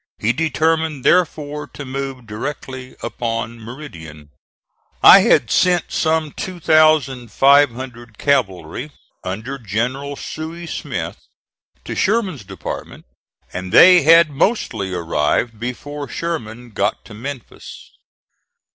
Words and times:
He 0.17 0.33
determined, 0.33 1.03
therefore, 1.03 1.67
to 1.75 1.85
move 1.85 2.25
directly 2.25 2.95
upon 3.03 3.59
Meridian. 3.59 4.31
I 5.03 5.19
had 5.19 5.51
sent 5.51 5.91
some 5.91 6.31
2,500 6.31 8.17
cavalry 8.17 8.91
under 9.23 9.59
General 9.59 10.15
Sooy 10.15 10.65
Smith 10.67 11.19
to 11.85 11.93
Sherman's 11.93 12.43
department, 12.43 13.05
and 13.53 13.71
they 13.71 14.01
had 14.01 14.31
mostly 14.31 14.91
arrived 14.91 15.59
before 15.59 16.07
Sherman 16.07 16.71
got 16.71 17.05
to 17.05 17.13
Memphis. 17.13 17.91